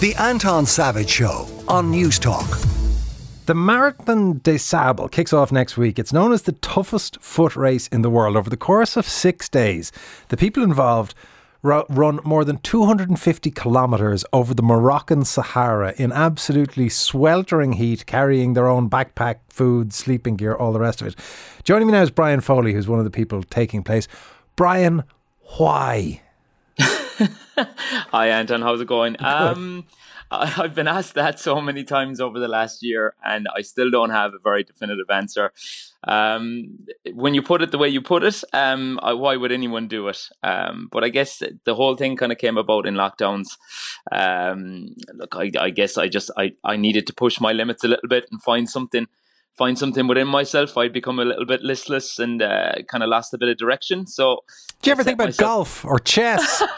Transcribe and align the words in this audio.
The 0.00 0.14
Anton 0.16 0.66
Savage 0.66 1.08
Show 1.08 1.48
on 1.66 1.90
Newstalk. 1.90 2.66
The 3.46 3.54
Marathon 3.54 4.38
des 4.42 4.58
Sables 4.58 5.08
kicks 5.10 5.32
off 5.32 5.52
next 5.52 5.78
week. 5.78 5.98
It's 5.98 6.12
known 6.12 6.32
as 6.32 6.42
the 6.42 6.52
toughest 6.52 7.18
foot 7.22 7.56
race 7.56 7.86
in 7.88 8.02
the 8.02 8.10
world. 8.10 8.36
Over 8.36 8.50
the 8.50 8.56
course 8.56 8.96
of 8.96 9.06
six 9.06 9.48
days, 9.48 9.92
the 10.28 10.36
people 10.36 10.62
involved 10.62 11.14
run 11.62 12.18
more 12.24 12.44
than 12.44 12.58
250 12.58 13.50
kilometres 13.52 14.24
over 14.32 14.52
the 14.52 14.62
Moroccan 14.62 15.24
Sahara 15.24 15.94
in 15.96 16.12
absolutely 16.12 16.90
sweltering 16.90 17.74
heat, 17.74 18.04
carrying 18.04 18.52
their 18.52 18.68
own 18.68 18.90
backpack, 18.90 19.36
food, 19.48 19.94
sleeping 19.94 20.36
gear, 20.36 20.54
all 20.54 20.72
the 20.72 20.80
rest 20.80 21.00
of 21.00 21.06
it. 21.06 21.16
Joining 21.62 21.86
me 21.86 21.92
now 21.92 22.02
is 22.02 22.10
Brian 22.10 22.40
Foley, 22.42 22.74
who's 22.74 22.88
one 22.88 22.98
of 22.98 23.06
the 23.06 23.10
people 23.10 23.42
taking 23.44 23.82
place. 23.82 24.08
Brian, 24.56 25.04
why? 25.56 26.20
Hi, 27.16 28.28
Anton. 28.28 28.62
How's 28.62 28.80
it 28.80 28.88
going? 28.88 29.16
Um, 29.20 29.86
I've 30.30 30.74
been 30.74 30.88
asked 30.88 31.14
that 31.14 31.38
so 31.38 31.60
many 31.60 31.84
times 31.84 32.20
over 32.20 32.40
the 32.40 32.48
last 32.48 32.82
year, 32.82 33.14
and 33.24 33.46
I 33.54 33.62
still 33.62 33.90
don't 33.90 34.10
have 34.10 34.34
a 34.34 34.38
very 34.38 34.64
definitive 34.64 35.10
answer. 35.10 35.52
Um, 36.06 36.86
when 37.12 37.34
you 37.34 37.42
put 37.42 37.62
it 37.62 37.70
the 37.70 37.78
way 37.78 37.88
you 37.88 38.02
put 38.02 38.24
it, 38.24 38.42
um, 38.52 38.98
why 39.02 39.36
would 39.36 39.52
anyone 39.52 39.86
do 39.88 40.08
it? 40.08 40.28
Um, 40.42 40.88
but 40.90 41.04
I 41.04 41.08
guess 41.08 41.42
the 41.64 41.74
whole 41.74 41.94
thing 41.96 42.16
kind 42.16 42.32
of 42.32 42.38
came 42.38 42.58
about 42.58 42.86
in 42.86 42.94
lockdowns. 42.94 43.56
Um, 44.10 44.94
look, 45.14 45.36
I, 45.36 45.50
I 45.58 45.70
guess 45.70 45.96
I 45.96 46.08
just 46.08 46.30
I, 46.36 46.54
I 46.64 46.76
needed 46.76 47.06
to 47.06 47.14
push 47.14 47.40
my 47.40 47.52
limits 47.52 47.84
a 47.84 47.88
little 47.88 48.08
bit 48.08 48.26
and 48.30 48.42
find 48.42 48.68
something 48.68 49.06
find 49.56 49.78
something 49.78 50.06
within 50.06 50.28
myself, 50.28 50.76
I'd 50.76 50.92
become 50.92 51.18
a 51.18 51.24
little 51.24 51.46
bit 51.46 51.62
listless 51.62 52.18
and 52.18 52.42
uh, 52.42 52.74
kind 52.90 53.02
of 53.02 53.08
lost 53.08 53.34
a 53.34 53.38
bit 53.38 53.48
of 53.48 53.56
direction. 53.56 54.06
So, 54.06 54.40
do 54.82 54.90
you 54.90 54.92
ever 54.92 55.04
think 55.04 55.16
about 55.16 55.28
myself... 55.28 55.82
golf 55.82 55.84
or 55.84 55.98
chess? 55.98 56.62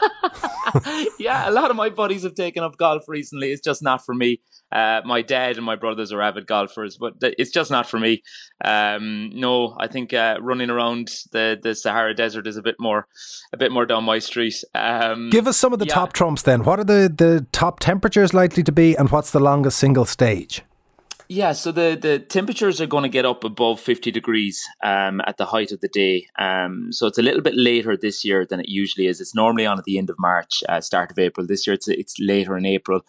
yeah, 1.19 1.49
a 1.49 1.51
lot 1.51 1.71
of 1.71 1.77
my 1.77 1.89
buddies 1.89 2.23
have 2.23 2.35
taken 2.35 2.63
up 2.63 2.77
golf 2.77 3.03
recently. 3.07 3.51
It's 3.51 3.61
just 3.61 3.81
not 3.81 4.05
for 4.05 4.13
me. 4.13 4.41
Uh, 4.71 5.01
my 5.05 5.21
dad 5.21 5.55
and 5.55 5.65
my 5.65 5.75
brothers 5.75 6.11
are 6.11 6.21
avid 6.21 6.45
golfers, 6.45 6.97
but 6.97 7.13
it's 7.21 7.51
just 7.51 7.71
not 7.71 7.89
for 7.89 7.99
me. 7.99 8.21
Um, 8.63 9.31
no, 9.33 9.75
I 9.79 9.87
think 9.87 10.13
uh, 10.13 10.37
running 10.41 10.69
around 10.69 11.09
the, 11.31 11.57
the 11.61 11.73
Sahara 11.73 12.13
Desert 12.13 12.47
is 12.47 12.57
a 12.57 12.61
bit 12.61 12.75
more 12.79 13.07
a 13.53 13.57
bit 13.57 13.71
more 13.71 13.85
down 13.85 14.03
my 14.03 14.19
street. 14.19 14.55
Um, 14.75 15.29
Give 15.29 15.47
us 15.47 15.57
some 15.57 15.71
of 15.71 15.79
the 15.79 15.85
yeah. 15.85 15.93
top 15.93 16.13
trumps 16.13 16.41
then. 16.41 16.63
What 16.63 16.79
are 16.79 16.83
the, 16.83 17.13
the 17.15 17.45
top 17.51 17.79
temperatures 17.79 18.33
likely 18.33 18.63
to 18.63 18.71
be, 18.71 18.95
and 18.95 19.09
what's 19.09 19.31
the 19.31 19.39
longest 19.39 19.77
single 19.79 20.05
stage? 20.05 20.63
Yeah, 21.29 21.51
so 21.51 21.73
the, 21.73 21.97
the 21.99 22.19
temperatures 22.19 22.79
are 22.79 22.85
going 22.85 23.03
to 23.03 23.09
get 23.09 23.25
up 23.25 23.43
above 23.43 23.81
50 23.81 24.11
degrees 24.11 24.65
um, 24.81 25.21
at 25.27 25.35
the 25.35 25.47
height 25.47 25.73
of 25.73 25.81
the 25.81 25.89
day. 25.89 26.27
Um, 26.39 26.93
so 26.93 27.05
it's 27.05 27.17
a 27.17 27.21
little 27.21 27.41
bit 27.41 27.55
later 27.55 27.97
this 27.97 28.23
year 28.23 28.45
than 28.45 28.61
it 28.61 28.69
usually 28.69 29.07
is. 29.07 29.19
It's 29.19 29.35
normally 29.35 29.65
on 29.65 29.77
at 29.77 29.83
the 29.83 29.97
end 29.97 30.09
of 30.09 30.15
March, 30.19 30.63
uh, 30.69 30.79
start 30.79 31.11
of 31.11 31.19
April. 31.19 31.45
This 31.45 31.67
year 31.67 31.73
it's 31.73 31.87
it's 31.89 32.15
later 32.19 32.57
in 32.57 32.65
April. 32.65 33.01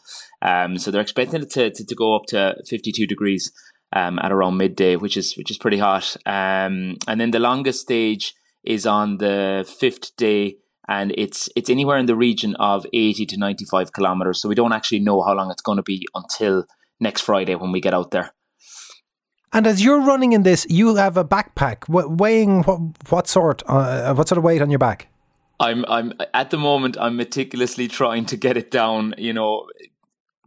Um, 0.42 0.78
so 0.78 0.90
they're 0.90 1.00
expecting 1.00 1.42
it 1.42 1.50
to, 1.50 1.70
to, 1.70 1.84
to, 1.84 1.94
go 1.94 2.16
up 2.16 2.26
to 2.28 2.56
52 2.66 3.06
degrees 3.06 3.52
um, 3.92 4.18
at 4.18 4.32
around 4.32 4.56
midday, 4.56 4.96
which 4.96 5.16
is 5.16 5.36
which 5.36 5.50
is 5.50 5.58
pretty 5.58 5.78
hot. 5.78 6.16
Um, 6.26 6.96
and 7.06 7.20
then 7.20 7.30
the 7.30 7.38
longest 7.38 7.82
stage 7.82 8.34
is 8.64 8.84
on 8.84 9.18
the 9.18 9.64
fifth 9.78 10.16
day 10.16 10.56
and 10.88 11.12
it's 11.16 11.48
it's 11.54 11.70
anywhere 11.70 11.98
in 11.98 12.06
the 12.06 12.16
region 12.16 12.56
of 12.56 12.84
80 12.92 13.26
to 13.26 13.36
95 13.38 13.92
kilometers 13.92 14.40
so 14.40 14.48
we 14.48 14.54
don't 14.54 14.72
actually 14.72 14.98
know 14.98 15.22
how 15.22 15.34
long 15.34 15.50
it's 15.50 15.62
going 15.62 15.76
to 15.76 15.82
be 15.82 16.06
until 16.14 16.64
next 17.00 17.22
Friday 17.22 17.54
when 17.54 17.72
we 17.72 17.80
get 17.80 17.94
out 17.94 18.10
there. 18.10 18.32
And 19.52 19.66
as 19.66 19.82
you're 19.82 20.00
running 20.00 20.32
in 20.32 20.42
this, 20.42 20.66
you 20.68 20.96
have 20.96 21.16
a 21.16 21.24
backpack 21.24 21.88
weighing 21.88 22.62
what 22.64 22.80
what 23.08 23.26
sort 23.26 23.62
uh, 23.66 24.14
what 24.14 24.28
sort 24.28 24.36
of 24.38 24.44
weight 24.44 24.60
on 24.60 24.70
your 24.70 24.78
back? 24.78 25.08
I'm 25.58 25.84
I'm 25.86 26.12
at 26.34 26.50
the 26.50 26.58
moment 26.58 26.96
I'm 27.00 27.16
meticulously 27.16 27.88
trying 27.88 28.26
to 28.26 28.36
get 28.36 28.56
it 28.56 28.70
down. 28.70 29.14
You 29.16 29.32
know, 29.32 29.66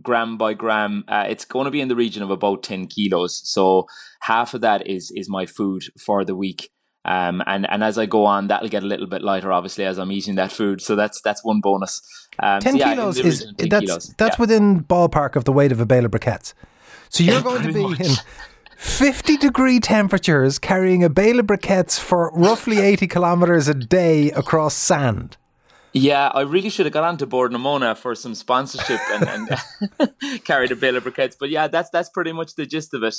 gram 0.04 0.38
by 0.38 0.54
gram. 0.54 1.04
Uh, 1.08 1.26
it's 1.28 1.46
going 1.46 1.66
to 1.66 1.72
be 1.72 1.82
in 1.82 1.88
the 1.88 1.96
region 1.96 2.22
of 2.22 2.30
about 2.30 2.62
ten 2.64 2.86
kilos. 2.86 3.42
So 3.44 3.88
half 4.22 4.54
of 4.54 4.62
that 4.62 4.88
is 4.88 5.12
is 5.16 5.28
my 5.30 5.46
food 5.48 5.86
for 6.00 6.24
the 6.24 6.36
week. 6.36 6.70
Um, 7.04 7.42
and 7.48 7.68
and 7.70 7.84
as 7.84 7.98
I 7.98 8.06
go 8.06 8.26
on, 8.26 8.48
that'll 8.48 8.70
get 8.70 8.84
a 8.84 8.86
little 8.86 9.08
bit 9.08 9.24
lighter, 9.24 9.52
obviously, 9.52 9.86
as 9.86 9.98
I'm 9.98 10.12
eating 10.12 10.36
that 10.36 10.52
food. 10.52 10.82
So 10.82 10.96
that's 10.96 11.20
that's 11.22 11.44
one 11.44 11.60
bonus. 11.60 12.02
Um, 12.40 12.60
ten 12.60 12.74
so 12.74 12.80
yeah, 12.80 12.94
kilos 12.94 13.18
is 13.18 13.46
10 13.58 13.70
that's 13.70 13.86
kilos. 13.86 14.14
that's 14.18 14.38
yeah. 14.38 14.42
within 14.42 14.84
ballpark 14.84 15.36
of 15.36 15.46
the 15.46 15.52
weight 15.52 15.72
of 15.72 15.80
a 15.80 15.86
bale 15.86 16.06
of 16.06 16.12
briquettes. 16.12 16.54
So 17.10 17.24
you're 17.26 17.42
going 17.42 17.64
to 17.64 17.74
be 17.74 17.84
much. 17.84 18.00
in 18.00 18.16
50 18.78 19.38
degree 19.38 19.80
temperatures, 19.80 20.60
carrying 20.60 21.04
a 21.04 21.10
bale 21.10 21.40
of 21.40 21.48
briquettes 21.48 22.00
for 22.00 22.32
roughly 22.34 22.80
80 22.80 23.08
kilometers 23.08 23.68
a 23.68 23.74
day 23.74 24.32
across 24.32 24.76
sand. 24.76 25.38
Yeah, 25.94 26.30
I 26.30 26.42
really 26.42 26.70
should 26.70 26.86
have 26.86 26.94
got 26.94 27.04
on 27.04 27.18
to 27.18 27.28
Bord 27.28 27.52
na 27.52 27.58
Móna 27.58 27.98
for 27.98 28.16
some 28.16 28.34
sponsorship 28.34 29.00
and, 29.12 29.50
and 30.00 30.44
carried 30.46 30.72
a 30.72 30.76
bale 30.76 30.96
of 30.96 31.04
briquettes. 31.04 31.36
But 31.38 31.50
yeah, 31.50 31.68
that's 31.68 31.90
that's 31.90 32.10
pretty 32.10 32.32
much 32.32 32.56
the 32.56 32.66
gist 32.66 32.94
of 32.94 33.04
it. 33.04 33.16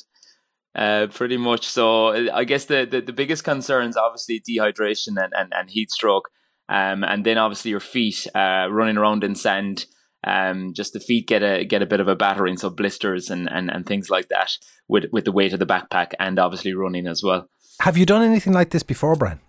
Uh, 0.74 1.06
pretty 1.08 1.36
much. 1.36 1.66
So 1.66 2.08
uh, 2.08 2.30
I 2.32 2.44
guess 2.44 2.64
the, 2.64 2.86
the, 2.90 3.00
the 3.00 3.12
biggest 3.12 3.44
concerns 3.44 3.96
obviously 3.96 4.40
dehydration 4.40 5.22
and, 5.22 5.32
and, 5.36 5.52
and 5.54 5.70
heat 5.70 5.90
stroke. 5.90 6.30
Um, 6.68 7.04
and 7.04 7.26
then 7.26 7.36
obviously 7.36 7.70
your 7.70 7.80
feet 7.80 8.26
uh, 8.34 8.68
running 8.70 8.96
around 8.96 9.24
in 9.24 9.34
sand. 9.34 9.86
Um, 10.24 10.72
just 10.72 10.92
the 10.92 11.00
feet 11.00 11.26
get 11.26 11.42
a 11.42 11.64
get 11.64 11.82
a 11.82 11.86
bit 11.86 11.98
of 11.98 12.06
a 12.06 12.14
battering, 12.14 12.56
so 12.56 12.70
blisters 12.70 13.28
and, 13.28 13.50
and, 13.50 13.68
and 13.68 13.84
things 13.84 14.08
like 14.08 14.28
that 14.28 14.56
with 14.86 15.06
with 15.12 15.24
the 15.24 15.32
weight 15.32 15.52
of 15.52 15.58
the 15.58 15.66
backpack 15.66 16.12
and 16.20 16.38
obviously 16.38 16.72
running 16.72 17.08
as 17.08 17.24
well. 17.24 17.48
Have 17.80 17.96
you 17.96 18.06
done 18.06 18.22
anything 18.22 18.52
like 18.52 18.70
this 18.70 18.84
before, 18.84 19.16
Brian? 19.16 19.40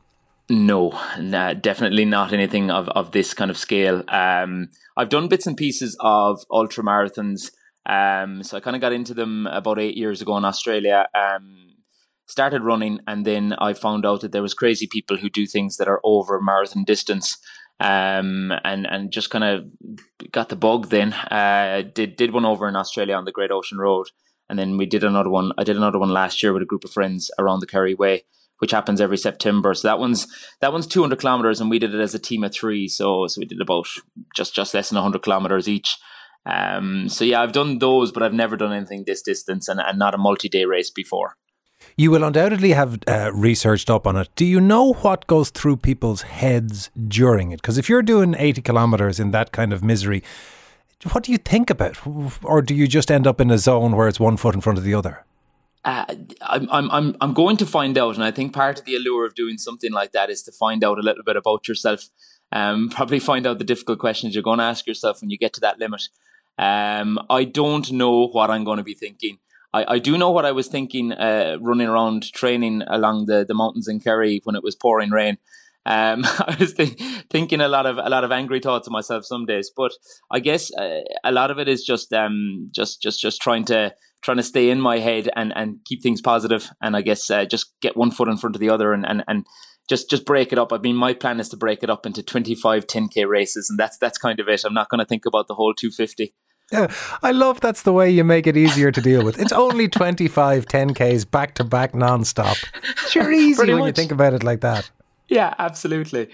No, 0.50 1.00
nah, 1.20 1.54
definitely 1.54 2.06
not 2.06 2.34
anything 2.34 2.70
of, 2.70 2.90
of 2.90 3.12
this 3.12 3.34
kind 3.34 3.50
of 3.52 3.58
scale. 3.58 4.04
Um, 4.10 4.70
I've 4.98 5.10
done 5.10 5.28
bits 5.28 5.48
and 5.48 5.56
pieces 5.56 5.96
of 6.00 6.44
ultra 6.52 6.84
marathons 6.84 7.52
um, 7.86 8.44
so 8.44 8.58
I 8.58 8.60
kind 8.60 8.76
of 8.76 8.82
got 8.82 8.94
into 8.94 9.14
them 9.14 9.48
about 9.48 9.80
eight 9.80 9.98
years 9.98 10.22
ago 10.22 10.38
in 10.38 10.46
Australia. 10.46 11.08
Um, 11.14 11.76
started 12.26 12.64
running, 12.64 13.00
and 13.08 13.26
then 13.26 13.54
I 13.54 13.74
found 13.74 14.06
out 14.06 14.22
that 14.22 14.32
there 14.32 14.42
was 14.42 14.54
crazy 14.54 14.88
people 14.88 15.18
who 15.18 15.30
do 15.30 15.46
things 15.46 15.78
that 15.78 15.88
are 15.88 16.02
over 16.04 16.40
marathon 16.42 16.84
distance. 16.84 17.38
Um, 17.80 18.54
and 18.64 18.86
and 18.86 19.12
just 19.12 19.30
kind 19.30 19.44
of 19.44 19.66
got 20.32 20.50
the 20.50 20.56
bug. 20.56 20.90
Then 20.90 21.12
uh, 21.14 21.82
did 21.94 22.16
did 22.16 22.32
one 22.32 22.46
over 22.46 22.68
in 22.70 22.76
Australia 22.76 23.16
on 23.16 23.26
the 23.26 23.32
Great 23.32 23.52
Ocean 23.52 23.80
Road, 23.80 24.08
and 24.48 24.58
then 24.58 24.78
we 24.78 24.86
did 24.86 25.04
another 25.04 25.30
one. 25.30 25.52
I 25.58 25.64
did 25.64 25.76
another 25.76 26.00
one 26.00 26.12
last 26.12 26.44
year 26.44 26.54
with 26.54 26.62
a 26.62 26.68
group 26.68 26.86
of 26.86 26.92
friends 26.92 27.32
around 27.40 27.60
the 27.60 27.68
Kerry 27.68 27.96
Way 27.96 28.24
which 28.64 28.72
happens 28.72 29.02
every 29.02 29.18
September. 29.18 29.74
So 29.74 29.90
that 29.90 30.00
one's 30.00 30.26
that 30.62 30.72
one's 30.72 30.88
200 30.88 31.20
kilometers, 31.20 31.60
and 31.60 31.70
we 31.70 31.80
did 31.80 31.94
it 31.94 32.00
as 32.00 32.16
a 32.16 32.20
team 32.20 32.46
of 32.46 32.54
three. 32.54 32.88
So 32.88 33.28
so 33.28 33.40
we 33.40 33.46
did 33.46 33.60
about 33.60 33.88
just 34.34 34.56
just 34.56 34.74
less 34.74 34.88
than 34.88 34.96
100 34.96 35.22
kilometers 35.22 35.68
each. 35.68 35.98
Um, 36.46 37.08
so 37.10 37.24
yeah, 37.24 37.42
I've 37.42 37.54
done 37.54 37.80
those, 37.80 38.12
but 38.12 38.24
I've 38.24 38.34
never 38.34 38.58
done 38.58 38.74
anything 38.74 39.04
this 39.06 39.22
distance 39.22 39.68
and, 39.68 39.80
and 39.80 39.98
not 39.98 40.14
a 40.14 40.18
multi-day 40.18 40.66
race 40.66 40.90
before. 40.90 41.38
You 41.98 42.12
will 42.12 42.24
undoubtedly 42.24 42.72
have 42.72 43.00
uh, 43.08 43.32
researched 43.34 43.90
up 43.90 44.08
on 44.08 44.16
it. 44.16 44.30
Do 44.36 44.46
you 44.46 44.60
know 44.60 44.94
what 44.94 45.28
goes 45.28 45.50
through 45.50 45.78
people's 45.78 46.24
heads 46.24 46.90
during 47.08 47.52
it? 47.52 47.62
Because 47.62 47.78
if 47.78 47.88
you're 47.88 48.02
doing 48.02 48.36
80 48.38 48.62
kilometres 48.62 49.20
in 49.20 49.32
that 49.32 49.52
kind 49.52 49.72
of 49.72 49.84
misery, 49.84 50.24
what 51.12 51.24
do 51.24 51.32
you 51.32 51.38
think 51.38 51.70
about? 51.70 52.00
Or 52.44 52.62
do 52.62 52.74
you 52.74 52.88
just 52.88 53.12
end 53.12 53.28
up 53.28 53.42
in 53.42 53.52
a 53.52 53.58
zone 53.58 53.96
where 53.96 54.08
it's 54.08 54.20
one 54.20 54.38
foot 54.38 54.56
in 54.56 54.62
front 54.62 54.78
of 54.78 54.84
the 54.84 54.94
other? 54.94 55.26
Uh, 55.86 56.06
I'm, 56.42 56.70
I'm, 56.72 56.92
I'm, 56.92 57.18
I'm 57.20 57.34
going 57.34 57.58
to 57.58 57.66
find 57.66 57.98
out. 57.98 58.16
And 58.16 58.24
I 58.24 58.32
think 58.32 58.54
part 58.54 58.80
of 58.80 58.86
the 58.86 58.96
allure 58.96 59.26
of 59.26 59.36
doing 59.36 59.58
something 59.58 59.92
like 59.92 60.14
that 60.14 60.30
is 60.30 60.42
to 60.44 60.52
find 60.52 60.84
out 60.84 60.98
a 60.98 61.02
little 61.02 61.24
bit 61.24 61.36
about 61.36 61.68
yourself. 61.68 62.10
Um, 62.52 62.90
probably 62.94 63.20
find 63.20 63.46
out 63.46 63.60
the 63.60 63.66
difficult 63.66 64.00
questions 64.00 64.34
you're 64.34 64.44
going 64.44 64.60
to 64.60 64.66
ask 64.66 64.88
yourself 64.88 65.22
when 65.22 65.30
you 65.30 65.38
get 65.38 65.54
to 65.54 65.62
that 65.62 65.80
limit. 65.80 66.04
Um, 66.58 67.20
I 67.30 67.44
don't 67.44 67.92
know 67.92 68.28
what 68.28 68.50
I'm 68.52 68.64
going 68.64 68.78
to 68.78 68.84
be 68.84 68.94
thinking. 68.94 69.40
I, 69.74 69.96
I 69.96 70.00
do 70.00 70.18
know 70.18 70.32
what 70.32 70.46
I 70.46 70.52
was 70.52 70.68
thinking 70.68 71.12
uh, 71.14 71.58
running 71.60 71.88
around 71.88 72.32
training 72.32 72.84
along 72.88 73.26
the, 73.26 73.44
the 73.46 73.56
mountains 73.56 73.88
in 73.88 74.00
Kerry 74.00 74.42
when 74.44 74.56
it 74.56 74.64
was 74.64 74.76
pouring 74.76 75.10
rain. 75.10 75.38
Um, 75.86 76.24
I 76.26 76.56
was 76.60 76.74
th- 76.74 77.00
thinking 77.30 77.62
a 77.62 77.68
lot 77.68 77.86
of 77.86 77.98
a 77.98 78.10
lot 78.10 78.24
of 78.24 78.32
angry 78.32 78.60
thoughts 78.60 78.88
of 78.88 78.94
myself 78.94 79.26
some 79.26 79.46
days, 79.46 79.72
but 79.76 79.92
I 80.32 80.40
guess 80.40 80.74
uh, 80.76 81.02
a 81.24 81.32
lot 81.32 81.52
of 81.52 81.60
it 81.60 81.68
is 81.68 81.84
just 81.84 82.14
um, 82.14 82.70
just 82.72 83.02
just 83.02 83.20
just 83.20 83.42
trying 83.42 83.66
to 83.66 83.94
trying 84.22 84.38
to 84.38 84.44
stay 84.44 84.70
in 84.70 84.80
my 84.80 85.00
head 85.00 85.30
and, 85.36 85.52
and 85.56 85.80
keep 85.86 86.02
things 86.02 86.22
positive, 86.22 86.70
and 86.82 86.96
I 86.96 87.02
guess 87.02 87.30
uh, 87.30 87.46
just 87.46 87.74
get 87.82 87.98
one 87.98 88.12
foot 88.12 88.30
in 88.30 88.38
front 88.38 88.56
of 88.56 88.62
the 88.62 88.70
other 88.70 88.94
and, 88.94 89.06
and, 89.06 89.24
and 89.28 89.46
just 89.90 90.10
just 90.10 90.26
break 90.26 90.52
it 90.52 90.60
up. 90.60 90.72
I 90.72 90.78
mean, 90.78 90.96
my 90.96 91.14
plan 91.14 91.40
is 91.40 91.50
to 91.50 91.58
break 91.58 91.84
it 91.84 91.90
up 91.90 92.06
into 92.06 92.24
25 92.24 92.88
10k 92.88 93.28
races, 93.28 93.70
and 93.70 93.80
that's 93.80 93.98
that's 93.98 94.18
kind 94.18 94.40
of 94.40 94.48
it. 94.48 94.64
I'm 94.66 94.74
not 94.74 94.90
going 94.90 95.00
to 95.00 95.06
think 95.06 95.26
about 95.26 95.48
the 95.48 95.56
whole 95.56 95.74
250. 95.74 96.34
Yeah, 96.72 96.88
I 97.22 97.32
love 97.32 97.60
that's 97.60 97.84
the 97.84 97.94
way 97.94 98.10
you 98.10 98.24
make 98.24 98.48
it 98.48 98.58
easier 98.58 98.92
to 98.92 99.02
deal 99.02 99.24
with. 99.24 99.40
It's 99.40 99.52
only 99.52 99.88
25 99.90 100.66
10Ks 100.66 101.30
back 101.30 101.56
to 101.56 101.64
back 101.64 101.94
non-stop. 101.94 102.58
Sure 103.10 103.32
easy 103.34 103.60
when 103.68 103.80
much. 103.80 103.88
you 103.88 103.92
think 103.92 104.12
about 104.12 104.34
it 104.34 104.44
like 104.44 104.62
that. 104.62 104.90
Yeah, 105.28 105.54
absolutely. 105.60 106.30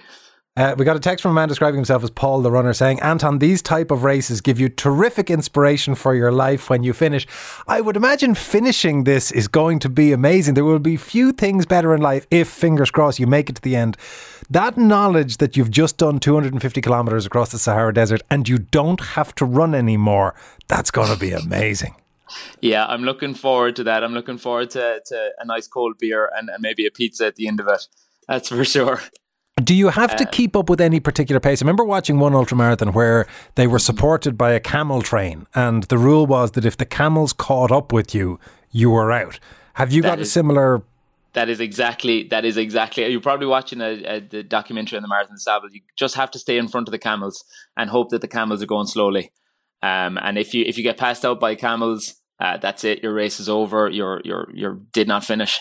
Uh, 0.60 0.76
we 0.78 0.84
got 0.84 0.98
a 0.98 1.00
text 1.00 1.22
from 1.22 1.32
a 1.32 1.34
man 1.34 1.48
describing 1.48 1.78
himself 1.78 2.04
as 2.04 2.10
Paul 2.10 2.42
the 2.42 2.52
runner 2.52 2.74
saying, 2.74 3.00
Anton, 3.00 3.40
these 3.40 3.62
type 3.62 3.92
of 3.92 4.04
races 4.04 4.42
give 4.42 4.60
you 4.60 4.68
terrific 4.68 5.30
inspiration 5.30 5.96
for 5.96 6.14
your 6.14 6.34
life 6.34 6.70
when 6.70 6.84
you 6.84 6.92
finish. 6.92 7.26
I 7.70 7.80
would 7.80 7.96
imagine 7.96 8.36
finishing 8.36 9.06
this 9.06 9.32
is 9.32 9.48
going 9.48 9.80
to 9.80 9.88
be 9.88 10.12
amazing. 10.12 10.56
There 10.56 10.66
will 10.66 10.80
be 10.80 10.98
few 10.98 11.32
things 11.32 11.66
better 11.66 11.96
in 11.96 12.02
life 12.02 12.28
if, 12.30 12.50
fingers 12.50 12.92
crossed, 12.92 13.20
you 13.20 13.26
make 13.26 13.50
it 13.50 13.56
to 13.56 13.62
the 13.62 13.78
end. 13.78 13.96
That 14.50 14.76
knowledge 14.76 15.38
that 15.38 15.56
you've 15.56 15.72
just 15.72 15.96
done 15.96 16.20
250 16.20 16.82
kilometres 16.82 17.26
across 17.26 17.54
the 17.54 17.58
Sahara 17.58 17.94
Desert 17.94 18.22
and 18.30 18.50
you 18.50 18.58
don't 18.58 19.00
have 19.00 19.34
to 19.36 19.46
run 19.46 19.74
anymore, 19.74 20.36
that's 20.68 20.92
going 20.92 21.08
to 21.08 21.18
be 21.18 21.32
amazing. 21.32 21.96
Yeah, 22.60 22.86
I'm 22.86 23.04
looking 23.04 23.34
forward 23.34 23.78
to 23.78 23.86
that. 23.86 24.04
I'm 24.04 24.14
looking 24.14 24.38
forward 24.38 24.72
to, 24.72 25.02
to 25.06 25.30
a 25.40 25.46
nice 25.46 25.70
cold 25.70 25.98
beer 26.00 26.30
and, 26.36 26.50
and 26.50 26.62
maybe 26.62 26.86
a 26.86 26.92
pizza 26.92 27.28
at 27.28 27.38
the 27.38 27.48
end 27.48 27.62
of 27.62 27.70
it. 27.70 27.88
That's 28.28 28.50
for 28.50 28.66
sure. 28.66 29.02
Do 29.64 29.74
you 29.74 29.90
have 29.90 30.16
to 30.18 30.26
uh, 30.26 30.30
keep 30.32 30.56
up 30.56 30.70
with 30.70 30.80
any 30.80 31.00
particular 31.00 31.40
pace? 31.40 31.62
I 31.62 31.66
remember 31.66 31.84
watching 31.84 32.20
one 32.20 32.34
ultramarathon 32.34 32.94
where 32.94 33.28
they 33.56 33.68
were 33.68 33.80
supported 33.80 34.38
by 34.38 34.52
a 34.52 34.60
camel 34.60 35.02
train, 35.02 35.48
and 35.56 35.84
the 35.84 35.98
rule 35.98 36.26
was 36.26 36.52
that 36.52 36.66
if 36.66 36.78
the 36.78 36.86
camels 36.86 37.34
caught 37.34 37.72
up 37.72 37.92
with 37.92 38.14
you, 38.14 38.40
you 38.72 38.92
were 38.92 39.12
out. 39.12 39.40
Have 39.74 39.92
you 39.92 40.02
got 40.02 40.20
is, 40.20 40.28
a 40.28 40.32
similar? 40.32 40.84
That 41.34 41.50
is 41.50 41.60
exactly. 41.60 42.28
That 42.28 42.46
is 42.46 42.58
exactly. 42.58 43.08
You're 43.08 43.22
probably 43.22 43.48
watching 43.48 43.82
a, 43.82 44.04
a 44.04 44.20
the 44.20 44.44
documentary 44.44 44.98
on 44.98 45.02
the 45.02 45.08
Marathon 45.10 45.38
Sable. 45.38 45.70
You 45.72 45.82
just 45.98 46.16
have 46.16 46.32
to 46.32 46.40
stay 46.40 46.58
in 46.58 46.68
front 46.68 46.88
of 46.88 46.92
the 46.92 47.00
camels 47.00 47.44
and 47.76 47.90
hope 47.90 48.10
that 48.10 48.22
the 48.22 48.28
camels 48.28 48.62
are 48.62 48.68
going 48.68 48.88
slowly. 48.88 49.32
Um, 49.82 50.18
and 50.22 50.38
if 50.38 50.54
you 50.54 50.64
if 50.66 50.78
you 50.78 50.84
get 50.84 50.98
passed 50.98 51.26
out 51.26 51.40
by 51.40 51.56
camels, 51.56 52.16
uh, 52.40 52.58
that's 52.58 52.84
it. 52.84 53.02
Your 53.04 53.14
race 53.14 53.40
is 53.40 53.50
over. 53.50 53.90
You're 53.90 54.22
you're 54.24 54.48
you 54.54 54.86
did 54.94 55.08
not 55.08 55.24
finish. 55.24 55.60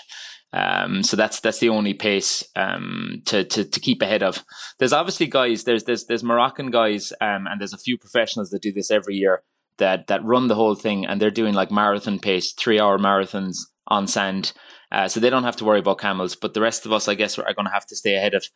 Um, 0.53 1.03
so 1.03 1.17
that's 1.17 1.41
that's 1.41 1.59
the 1.59 1.69
only 1.69 1.95
pace 1.95 2.43
um, 2.57 3.23
to, 3.27 3.45
to 3.45 3.65
to 3.65 3.81
keep 3.81 4.01
ahead 4.01 4.23
of. 4.23 4.45
There's 4.79 4.93
obviously 4.93 5.27
guys. 5.27 5.65
There's 5.65 5.85
there's 5.85 6.07
there's 6.07 6.25
Moroccan 6.25 6.71
guys, 6.71 7.13
um, 7.21 7.47
and 7.47 7.61
there's 7.61 7.75
a 7.75 7.79
few 7.79 7.99
professionals 7.99 8.51
that 8.51 8.63
do 8.63 8.73
this 8.73 8.91
every 8.91 9.17
year 9.17 9.43
that 9.77 10.07
that 10.07 10.25
run 10.25 10.49
the 10.49 10.55
whole 10.55 10.75
thing, 10.75 11.05
and 11.05 11.21
they're 11.21 11.31
doing 11.31 11.55
like 11.55 11.71
marathon 11.71 12.19
pace, 12.19 12.53
three 12.53 12.81
hour 12.81 12.99
marathons 12.99 13.57
on 13.89 14.07
sand. 14.07 14.53
Uh, 14.91 15.07
so 15.07 15.21
they 15.21 15.31
don't 15.31 15.45
have 15.45 15.57
to 15.57 15.65
worry 15.65 15.81
about 15.81 15.99
camels. 15.99 16.35
But 16.35 16.55
the 16.55 16.63
rest 16.63 16.87
of 16.87 16.93
us, 16.93 17.09
I 17.09 17.15
guess, 17.15 17.39
are 17.39 17.55
going 17.55 17.67
to 17.67 17.73
have 17.73 17.87
to 17.87 17.97
stay 17.97 18.15
ahead 18.15 18.35
of 18.35 18.47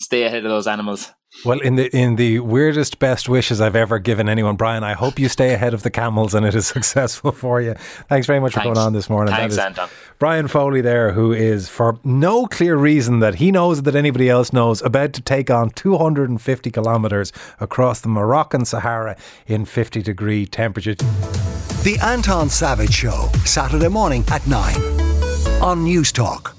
stay 0.00 0.24
ahead 0.24 0.44
of 0.44 0.50
those 0.50 0.66
animals. 0.66 1.12
Well, 1.44 1.60
in 1.60 1.76
the 1.76 1.94
in 1.94 2.16
the 2.16 2.40
weirdest 2.40 2.98
best 2.98 3.28
wishes 3.28 3.60
I've 3.60 3.76
ever 3.76 3.98
given 3.98 4.28
anyone, 4.28 4.56
Brian, 4.56 4.82
I 4.82 4.94
hope 4.94 5.18
you 5.18 5.28
stay 5.28 5.52
ahead 5.52 5.74
of 5.74 5.82
the 5.82 5.90
camels 5.90 6.34
and 6.34 6.44
it 6.46 6.54
is 6.54 6.66
successful 6.76 7.32
for 7.32 7.60
you. 7.60 7.74
Thanks 8.08 8.26
very 8.26 8.40
much 8.40 8.54
Thanks. 8.54 8.66
for 8.66 8.74
going 8.74 8.84
on 8.84 8.92
this 8.94 9.10
morning. 9.10 9.34
Thanks, 9.34 9.58
Anton. 9.58 9.88
Brian 10.18 10.48
Foley 10.48 10.80
there, 10.80 11.12
who 11.12 11.32
is 11.32 11.68
for 11.68 11.98
no 12.02 12.46
clear 12.46 12.76
reason 12.76 13.20
that 13.20 13.36
he 13.36 13.52
knows 13.52 13.82
that 13.82 13.94
anybody 13.94 14.28
else 14.30 14.52
knows, 14.52 14.82
about 14.82 15.12
to 15.12 15.20
take 15.20 15.50
on 15.50 15.70
250 15.70 16.70
kilometres 16.70 17.32
across 17.60 18.00
the 18.00 18.08
Moroccan 18.08 18.64
Sahara 18.64 19.16
in 19.46 19.64
50 19.64 20.02
degree 20.02 20.46
temperature. 20.46 20.94
The 20.94 21.98
Anton 22.02 22.48
Savage 22.48 22.92
Show, 22.92 23.28
Saturday 23.44 23.88
morning 23.88 24.24
at 24.28 24.44
9 24.46 24.74
on 25.62 25.84
Newstalk. 25.84 26.57